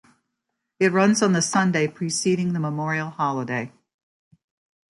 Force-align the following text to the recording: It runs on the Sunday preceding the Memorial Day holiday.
It 0.79 0.91
runs 0.91 1.21
on 1.21 1.33
the 1.33 1.43
Sunday 1.43 1.87
preceding 1.87 2.53
the 2.53 2.59
Memorial 2.59 3.09
Day 3.11 3.15
holiday. 3.17 3.71